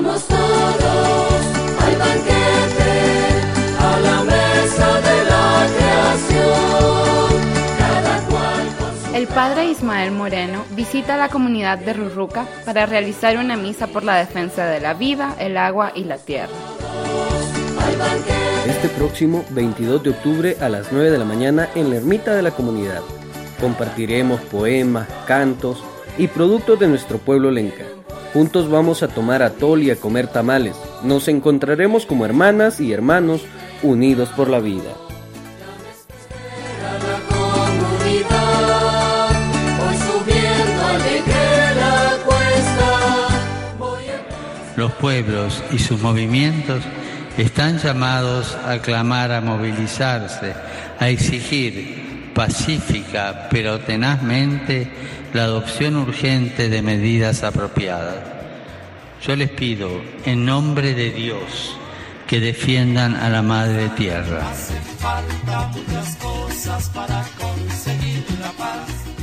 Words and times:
Vamos 0.00 0.28
todos 0.28 0.38
al 1.80 1.96
banquete, 1.96 2.92
a 3.80 3.98
la 3.98 4.22
mesa 4.22 5.00
de 5.00 5.24
la 5.24 5.66
creación. 5.76 7.40
Cada 7.78 8.20
cual 8.28 8.66
con 8.78 9.10
su 9.10 9.16
El 9.16 9.26
padre 9.26 9.64
Ismael 9.72 10.12
Moreno 10.12 10.64
visita 10.76 11.16
la 11.16 11.28
comunidad 11.28 11.78
de 11.78 11.94
Rurruca 11.94 12.46
para 12.64 12.86
realizar 12.86 13.38
una 13.38 13.56
misa 13.56 13.88
por 13.88 14.04
la 14.04 14.14
defensa 14.14 14.66
de 14.66 14.78
la 14.78 14.94
vida, 14.94 15.34
el 15.40 15.56
agua 15.56 15.90
y 15.96 16.04
la 16.04 16.18
tierra. 16.18 16.54
Este 18.68 18.88
próximo 18.90 19.44
22 19.50 20.00
de 20.04 20.10
octubre 20.10 20.56
a 20.60 20.68
las 20.68 20.92
9 20.92 21.10
de 21.10 21.18
la 21.18 21.24
mañana 21.24 21.70
en 21.74 21.90
la 21.90 21.96
ermita 21.96 22.36
de 22.36 22.42
la 22.42 22.52
comunidad. 22.52 23.02
Compartiremos 23.60 24.40
poemas, 24.42 25.08
cantos 25.26 25.82
y 26.16 26.28
productos 26.28 26.78
de 26.78 26.86
nuestro 26.86 27.18
pueblo 27.18 27.50
lenca. 27.50 27.97
Juntos 28.32 28.70
vamos 28.70 29.02
a 29.02 29.08
tomar 29.08 29.42
atol 29.42 29.82
y 29.82 29.90
a 29.90 29.96
comer 29.96 30.26
tamales. 30.28 30.76
Nos 31.02 31.28
encontraremos 31.28 32.04
como 32.04 32.24
hermanas 32.24 32.80
y 32.80 32.92
hermanos 32.92 33.42
unidos 33.82 34.28
por 34.30 34.50
la 34.50 34.60
vida. 34.60 34.92
Los 44.76 44.92
pueblos 44.92 45.60
y 45.72 45.78
sus 45.78 46.00
movimientos 46.00 46.84
están 47.36 47.78
llamados 47.78 48.56
a 48.64 48.78
clamar, 48.78 49.32
a 49.32 49.40
movilizarse, 49.40 50.54
a 51.00 51.08
exigir 51.08 52.07
pacífica 52.38 53.48
pero 53.50 53.80
tenazmente 53.80 54.88
la 55.34 55.42
adopción 55.42 55.96
urgente 55.96 56.68
de 56.68 56.82
medidas 56.82 57.42
apropiadas. 57.42 58.22
Yo 59.26 59.34
les 59.34 59.50
pido, 59.50 59.90
en 60.24 60.44
nombre 60.44 60.94
de 60.94 61.10
Dios, 61.10 61.76
que 62.28 62.38
defiendan 62.38 63.16
a 63.16 63.28
la 63.28 63.42
Madre 63.42 63.88
Tierra. 63.96 64.44
Falta 64.98 65.72
muchas 65.74 66.14
cosas 66.14 66.88
para 66.90 67.24
conseguir 67.40 68.24
la 68.40 68.52
paz. 68.52 69.17